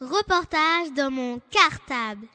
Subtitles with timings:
[0.00, 2.26] Reportage dans mon cartable.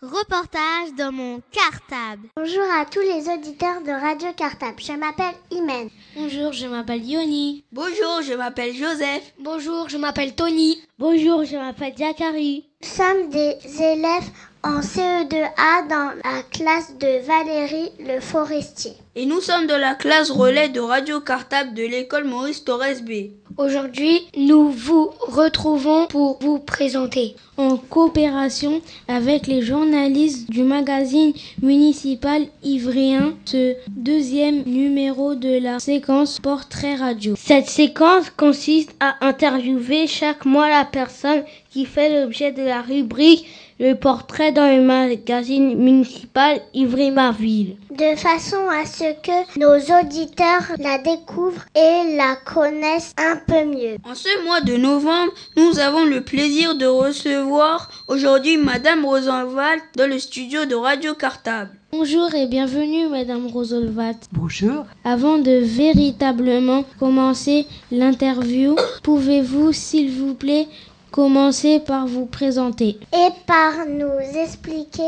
[0.00, 2.28] Reportage dans mon cartable.
[2.36, 4.80] Bonjour à tous les auditeurs de Radio Cartable.
[4.80, 5.88] Je m'appelle Imen.
[6.14, 7.64] Bonjour, je m'appelle Yoni.
[7.72, 9.34] Bonjour, je m'appelle Joseph.
[9.40, 10.80] Bonjour, je m'appelle Tony.
[10.98, 12.71] Bonjour, je m'appelle Zachary.
[12.82, 14.28] Nous sommes des élèves
[14.64, 18.92] en CE2A dans la classe de Valérie Le Forestier.
[19.14, 23.30] Et nous sommes de la classe relais de Radio Cartable de l'école Maurice Torres B.
[23.58, 32.46] Aujourd'hui, nous vous retrouvons pour vous présenter, en coopération avec les journalistes du magazine municipal
[32.62, 37.34] ivrien, ce deuxième numéro de la séquence Portrait Radio.
[37.36, 43.46] Cette séquence consiste à interviewer chaque mois la personne qui fait l'objet de la rubrique
[43.80, 47.76] le portrait dans le magazine municipal Ivry-Marville.
[47.90, 53.96] De façon à ce que nos auditeurs la découvrent et la connaissent un peu mieux.
[54.04, 60.08] En ce mois de novembre, nous avons le plaisir de recevoir aujourd'hui Madame Rosenwald dans
[60.08, 61.70] le studio de Radio Cartable.
[61.94, 64.14] Bonjour et bienvenue Madame Rosolvat.
[64.32, 64.86] Bonjour.
[65.04, 70.68] Avant de véritablement commencer l'interview, pouvez-vous s'il vous plaît
[71.12, 75.02] commencer par vous présenter et par nous expliquer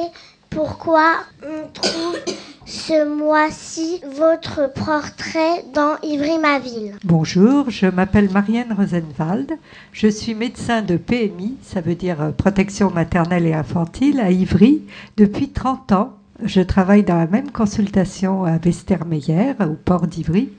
[0.51, 2.19] pourquoi on trouve
[2.67, 6.95] ce mois-ci votre portrait dans Ivry-Maville.
[7.05, 9.53] Bonjour, je m'appelle Marianne Rosenwald.
[9.93, 14.83] Je suis médecin de PMI, ça veut dire protection maternelle et infantile, à Ivry
[15.17, 16.13] depuis 30 ans.
[16.43, 20.51] Je travaille dans la même consultation à Westermeyer, au port d'Ivry.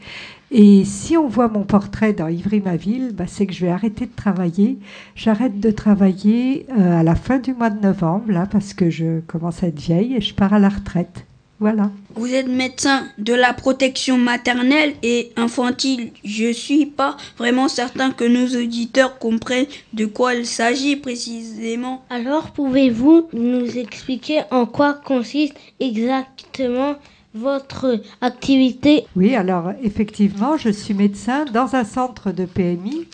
[0.58, 4.16] Et si on voit mon portrait dans Ivry-ma-ville, bah, c'est que je vais arrêter de
[4.16, 4.80] travailler.
[5.14, 9.20] J'arrête de travailler euh, à la fin du mois de novembre, là, parce que je
[9.28, 11.26] commence à être vieille et je pars à la retraite.
[11.59, 11.92] Voilà.
[12.16, 16.11] Vous êtes médecin de la protection maternelle et infantile.
[16.23, 22.05] Je suis pas vraiment certain que nos auditeurs comprennent de quoi il s'agit précisément.
[22.10, 26.95] Alors pouvez-vous nous expliquer en quoi consiste exactement
[27.36, 29.06] votre activité?
[29.16, 33.08] Oui, alors effectivement, je suis médecin dans un centre de PMI.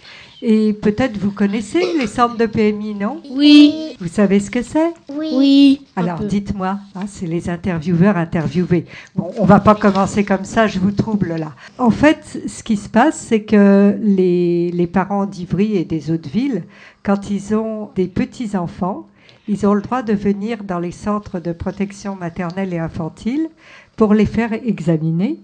[0.44, 3.22] Et peut-être vous connaissez les centres de PMI, non?
[3.30, 3.96] Oui.
[4.00, 4.92] Vous savez ce que c'est?
[5.10, 5.30] Oui.
[5.34, 5.82] Oui.
[5.96, 8.86] Alors dites-moi, hein, c'est les intervieweurs interviewés.
[9.16, 11.52] Bon, on va pas commencer comme ça, je vous trouble là.
[11.78, 16.30] En fait, ce qui se passe, c'est que les, les parents d'Ivry et des autres
[16.30, 16.64] villes,
[17.04, 19.08] quand ils ont des petits-enfants,
[19.48, 23.50] ils ont le droit de venir dans les centres de protection maternelle et infantile
[24.02, 25.38] pour les faire examiner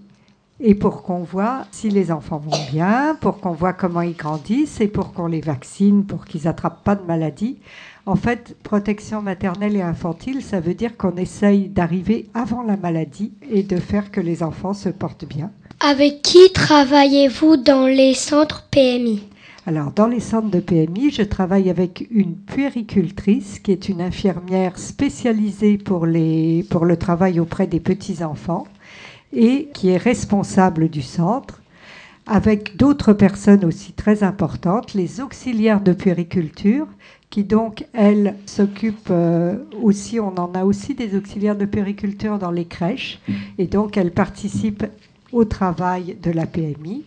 [0.58, 4.80] et pour qu'on voit si les enfants vont bien, pour qu'on voit comment ils grandissent
[4.80, 7.58] et pour qu'on les vaccine, pour qu'ils n'attrapent pas de maladies.
[8.04, 13.32] En fait, protection maternelle et infantile, ça veut dire qu'on essaye d'arriver avant la maladie
[13.48, 15.52] et de faire que les enfants se portent bien.
[15.78, 19.22] Avec qui travaillez-vous dans les centres PMI
[19.68, 24.78] alors, dans les centres de PMI, je travaille avec une puéricultrice qui est une infirmière
[24.78, 28.66] spécialisée pour, les, pour le travail auprès des petits-enfants
[29.34, 31.60] et qui est responsable du centre,
[32.26, 36.86] avec d'autres personnes aussi très importantes, les auxiliaires de puériculture,
[37.28, 42.52] qui donc, elles, s'occupent euh, aussi, on en a aussi des auxiliaires de puériculture dans
[42.52, 43.20] les crèches,
[43.58, 44.86] et donc elles participent
[45.30, 47.04] au travail de la PMI,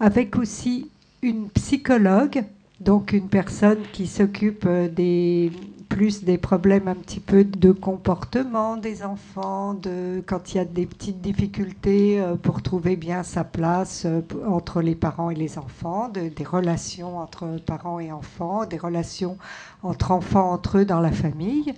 [0.00, 0.90] avec aussi
[1.24, 2.44] une psychologue,
[2.80, 5.50] donc une personne qui s'occupe des
[5.94, 10.64] plus des problèmes un petit peu de comportement des enfants, de quand il y a
[10.64, 14.04] des petites difficultés pour trouver bien sa place
[14.44, 19.38] entre les parents et les enfants, de, des relations entre parents et enfants, des relations
[19.84, 21.72] entre enfants entre eux dans la famille.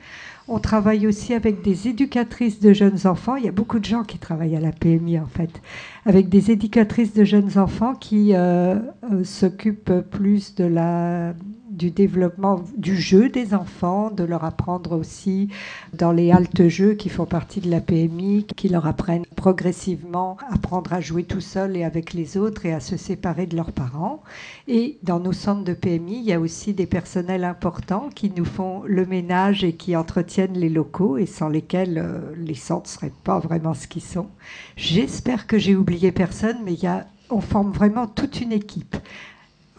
[0.48, 3.36] On travaille aussi avec des éducatrices de jeunes enfants.
[3.36, 5.60] Il y a beaucoup de gens qui travaillent à la PMI en fait,
[6.06, 8.76] avec des éducatrices de jeunes enfants qui euh,
[9.12, 11.34] euh, s'occupent plus de la
[11.76, 15.48] du développement du jeu des enfants, de leur apprendre aussi
[15.92, 20.54] dans les haltes jeux qui font partie de la PMI, qui leur apprennent progressivement à
[20.54, 23.72] apprendre à jouer tout seul et avec les autres et à se séparer de leurs
[23.72, 24.22] parents.
[24.68, 28.44] Et dans nos centres de PMI, il y a aussi des personnels importants qui nous
[28.44, 32.94] font le ménage et qui entretiennent les locaux et sans lesquels euh, les centres ne
[32.94, 34.28] seraient pas vraiment ce qu'ils sont.
[34.76, 38.96] J'espère que j'ai oublié personne, mais il y a, on forme vraiment toute une équipe.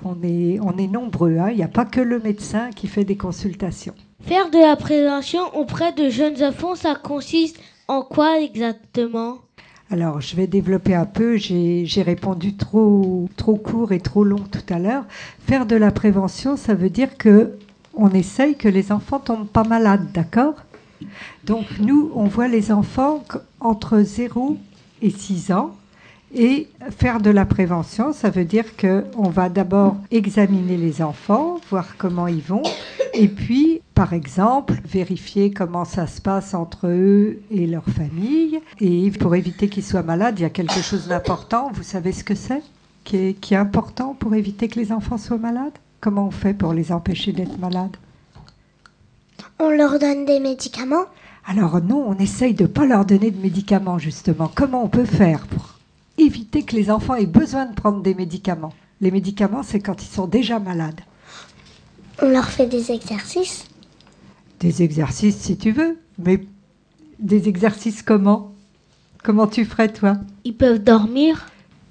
[0.04, 1.50] On est, on est nombreux, hein.
[1.50, 3.96] il n'y a pas que le médecin qui fait des consultations.
[4.22, 9.40] Faire de la prévention auprès de jeunes enfants, ça consiste en quoi exactement?
[9.90, 11.38] Alors, je vais développer un peu.
[11.38, 15.06] J'ai répondu trop, trop court et trop long tout à l'heure.
[15.48, 17.54] Faire de la prévention, ça veut dire que
[17.94, 20.56] on essaye que les enfants tombent pas malades, d'accord?
[21.46, 23.24] Donc nous, on voit les enfants
[23.60, 24.58] entre 0
[25.02, 25.76] et 6 ans.
[26.34, 31.96] Et faire de la prévention, ça veut dire qu'on va d'abord examiner les enfants, voir
[31.98, 32.64] comment ils vont,
[33.14, 38.60] et puis, par exemple, vérifier comment ça se passe entre eux et leur famille.
[38.80, 41.72] Et pour éviter qu'ils soient malades, il y a quelque chose d'important.
[41.74, 42.62] Vous savez ce que c'est
[43.06, 45.74] qui est, qui est important pour éviter que les enfants soient malades?
[46.02, 47.98] Comment on fait pour les empêcher d'être malades?
[49.60, 51.06] On leur donne des médicaments?
[51.48, 54.52] Alors non, on essaye de ne pas leur donner de médicaments, justement.
[54.54, 55.77] Comment on peut faire pour
[56.18, 58.74] éviter que les enfants aient besoin de prendre des médicaments.
[59.02, 61.02] Les médicaments, c'est quand ils sont déjà malades.
[62.22, 63.66] On leur fait des exercices?
[64.60, 66.44] Des exercices si tu veux, mais
[67.20, 68.54] des exercices comment?
[69.24, 70.18] Comment tu ferais toi?
[70.46, 71.48] Ils peuvent dormir?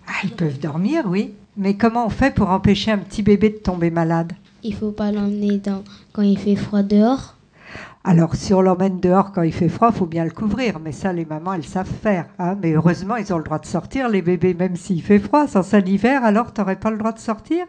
[0.09, 1.33] Ah, Ils peuvent dormir, oui.
[1.57, 4.33] Mais comment on fait pour empêcher un petit bébé de tomber malade?
[4.63, 5.85] Il faut pas l'emmener dans...
[6.13, 7.36] quand il fait froid dehors
[8.09, 10.79] alors, si on l'emmène dehors quand il fait froid, faut bien le couvrir.
[10.79, 12.27] Mais ça, les mamans, elles savent faire.
[12.39, 12.57] Hein.
[12.63, 15.49] Mais heureusement, ils ont le droit de sortir, les bébés, même s'il fait froid.
[15.49, 17.67] Sans ça, l'hiver, alors, tu n'aurais pas le droit de sortir?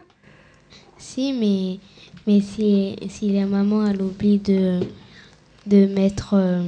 [0.96, 1.80] Si, mais,
[2.28, 4.78] mais si, si la maman, elle oublie de,
[5.66, 6.62] de mettre euh,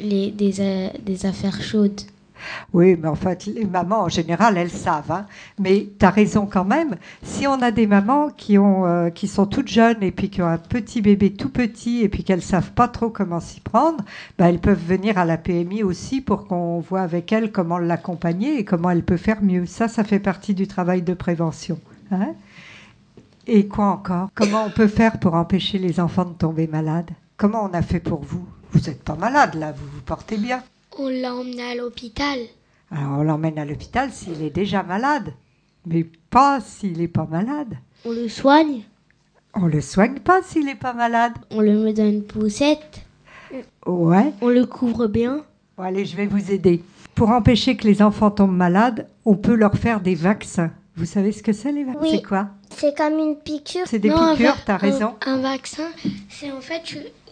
[0.00, 2.00] les, des, des affaires chaudes
[2.72, 5.10] oui, mais en fait, les mamans, en général, elles savent.
[5.10, 5.26] Hein.
[5.58, 6.96] Mais tu as raison quand même.
[7.22, 10.42] Si on a des mamans qui, ont, euh, qui sont toutes jeunes et puis qui
[10.42, 14.04] ont un petit bébé tout petit et puis qu'elles savent pas trop comment s'y prendre,
[14.38, 18.58] bah, elles peuvent venir à la PMI aussi pour qu'on voit avec elles comment l'accompagner
[18.58, 19.66] et comment elle peut faire mieux.
[19.66, 21.78] Ça, ça fait partie du travail de prévention.
[22.12, 22.34] Hein.
[23.46, 24.30] et quoi encore?
[24.34, 27.10] Comment on peut faire pour empêcher les enfants de tomber malades?
[27.36, 28.44] Comment on a fait pour vous?
[28.72, 30.62] Vous n'êtes pas malade là, vous vous portez bien.
[30.98, 32.38] On l'a emmené à l'hôpital.
[32.90, 35.32] Alors on l'emmène à l'hôpital s'il est déjà malade,
[35.86, 37.74] mais pas s'il n'est pas malade.
[38.04, 38.82] On le soigne
[39.54, 41.32] On le soigne pas s'il n'est pas malade.
[41.50, 43.02] On le met dans une poussette
[43.86, 44.32] Ouais.
[44.40, 45.44] On le couvre bien
[45.76, 46.82] Bon, allez, je vais vous aider.
[47.14, 50.70] Pour empêcher que les enfants tombent malades, on peut leur faire des vaccins.
[50.96, 52.00] Vous savez ce que c'est les vaccins?
[52.02, 52.10] Oui.
[52.12, 52.48] C'est quoi?
[52.70, 53.86] C'est comme une piqûre.
[53.86, 55.14] C'est des Non, piqûres, t'as raison.
[55.26, 55.88] Un, un vaccin,
[56.28, 56.82] c'est en fait,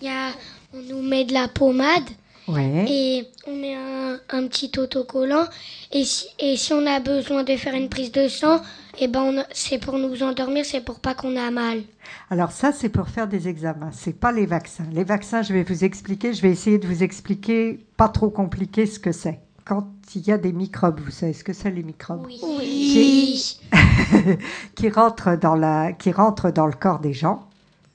[0.00, 0.30] il y a,
[0.74, 2.08] on nous met de la pommade
[2.48, 2.84] Ouais.
[2.88, 5.44] et on met un, un petit autocollant.
[5.92, 8.60] Et si, et si on a besoin de faire une prise de sang,
[8.98, 11.82] et ben on a- c'est pour nous endormir, c'est pour pas qu'on a mal.
[12.30, 13.90] Alors ça, c'est pour faire des examens.
[13.92, 14.86] C'est pas les vaccins.
[14.92, 16.32] Les vaccins, je vais vous expliquer.
[16.32, 19.40] Je vais essayer de vous expliquer, pas trop compliqué, ce que c'est.
[19.64, 23.58] Quand il y a des microbes, vous savez ce que c'est les microbes Oui.
[24.74, 27.47] qui rentrent dans la, qui rentrent dans le corps des gens.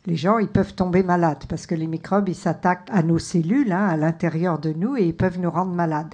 [0.05, 3.71] Les gens, ils peuvent tomber malades parce que les microbes, ils s'attaquent à nos cellules,
[3.71, 6.13] hein, à l'intérieur de nous, et ils peuvent nous rendre malades.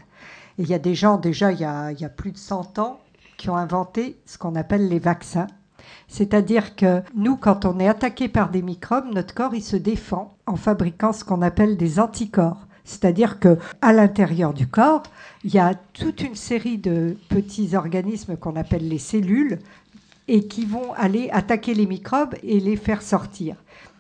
[0.60, 3.00] Et il y a des gens, déjà, il y a, plus de 100 ans,
[3.38, 5.48] qui ont inventé ce qu'on appelle les vaccins.
[6.08, 10.36] C'est-à-dire que nous, quand on est attaqué par des microbes, notre corps, il se défend
[10.46, 12.68] en fabriquant ce qu'on appelle des anticorps.
[12.84, 15.04] C'est-à-dire que à l'intérieur du corps,
[15.44, 19.60] il y a toute une série de petits organismes qu'on appelle les cellules
[20.30, 23.56] et qui vont aller attaquer les microbes et les faire sortir.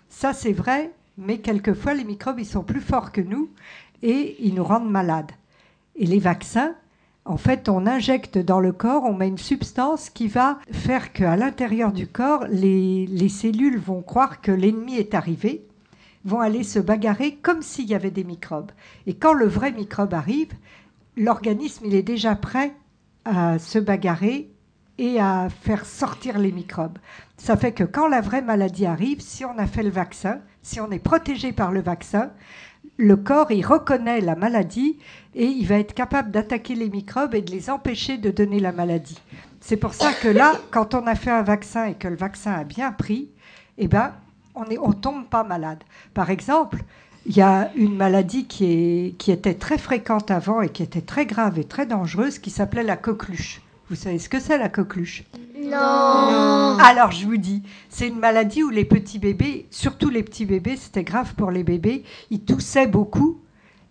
[0.09, 3.49] Ça, c'est vrai, mais quelquefois, les microbes, ils sont plus forts que nous
[4.03, 5.31] et ils nous rendent malades.
[5.95, 6.75] Et les vaccins,
[7.25, 11.35] en fait, on injecte dans le corps, on met une substance qui va faire qu'à
[11.35, 15.65] l'intérieur du corps, les, les cellules vont croire que l'ennemi est arrivé,
[16.25, 18.71] vont aller se bagarrer comme s'il y avait des microbes.
[19.07, 20.53] Et quand le vrai microbe arrive,
[21.17, 22.75] l'organisme, il est déjà prêt
[23.25, 24.51] à se bagarrer
[24.99, 26.99] et à faire sortir les microbes.
[27.37, 30.81] Ça fait que quand la vraie maladie arrive, si on a fait le vaccin, si
[30.81, 32.31] on est protégé par le vaccin,
[32.97, 34.99] le corps, il reconnaît la maladie
[35.35, 38.73] et il va être capable d'attaquer les microbes et de les empêcher de donner la
[38.73, 39.17] maladie.
[39.61, 42.51] C'est pour ça que là, quand on a fait un vaccin et que le vaccin
[42.51, 43.29] a bien pris,
[43.77, 44.11] eh ben,
[44.53, 45.81] on ne tombe pas malade.
[46.13, 46.83] Par exemple,
[47.25, 51.57] il y a une maladie qui était très fréquente avant et qui était très grave
[51.57, 53.61] et très dangereuse qui s'appelait la coqueluche.
[53.89, 55.23] Vous savez ce que c'est la coqueluche?
[55.59, 56.77] Non.
[56.79, 60.77] alors je vous dis, c'est une maladie où les petits bébés, surtout les petits bébés,
[60.77, 63.41] c'était grave pour les bébés, ils toussaient beaucoup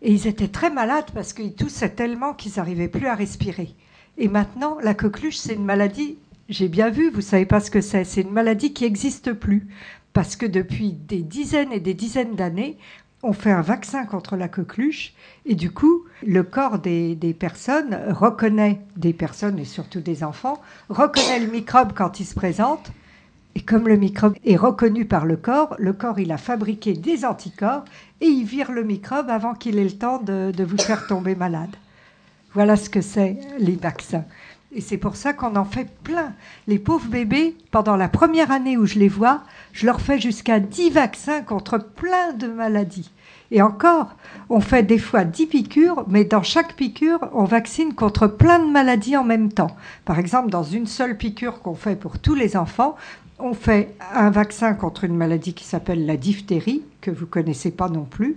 [0.03, 3.75] et ils étaient très malades parce qu'ils toussaient tellement qu'ils n'arrivaient plus à respirer.
[4.19, 6.17] Et maintenant, la coqueluche, c'est une maladie,
[6.49, 9.67] j'ai bien vu, vous savez pas ce que c'est, c'est une maladie qui n'existe plus
[10.13, 12.79] parce que depuis des dizaines et des dizaines d'années,
[13.23, 15.13] on fait un vaccin contre la coqueluche
[15.45, 20.61] et du coup, le corps des, des personnes reconnaît, des personnes et surtout des enfants,
[20.89, 22.93] reconnaît le microbe quand il se présente.
[23.55, 27.25] Et comme le microbe est reconnu par le corps, le corps, il a fabriqué des
[27.25, 27.85] anticorps
[28.21, 31.35] et il vire le microbe avant qu'il ait le temps de, de vous faire tomber
[31.35, 31.75] malade.
[32.55, 34.25] Voilà ce que c'est les vaccins.
[34.73, 36.35] Et c'est pour ça qu'on en fait plein.
[36.67, 40.61] Les pauvres bébés, pendant la première année où je les vois, je leur fais jusqu'à
[40.61, 43.11] 10 vaccins contre plein de maladies.
[43.51, 44.15] Et encore,
[44.51, 48.71] on fait des fois 10 piqûres, mais dans chaque piqûre, on vaccine contre plein de
[48.71, 49.77] maladies en même temps.
[50.05, 52.97] Par exemple, dans une seule piqûre qu'on fait pour tous les enfants,
[53.39, 57.89] on fait un vaccin contre une maladie qui s'appelle la diphtérie, que vous connaissez pas
[57.89, 58.37] non plus,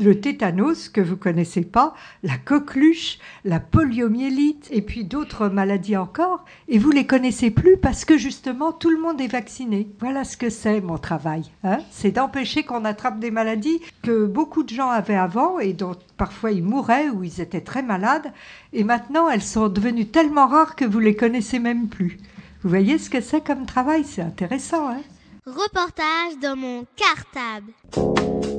[0.00, 6.44] le tétanos que vous connaissez pas, la coqueluche, la poliomyélite et puis d'autres maladies encore
[6.68, 9.88] et vous les connaissez plus parce que justement tout le monde est vacciné.
[9.98, 11.50] Voilà ce que c'est mon travail.
[11.64, 15.94] Hein c'est d'empêcher qu'on attrape des maladies que beaucoup de gens avaient avant et dont
[16.16, 18.32] parfois ils mouraient ou ils étaient très malades
[18.72, 22.16] et maintenant elles sont devenues tellement rares que vous les connaissez même plus.
[22.62, 24.88] Vous voyez ce que c'est comme travail, c'est intéressant.
[24.88, 25.02] Hein?
[25.44, 28.57] Reportage dans mon cartable.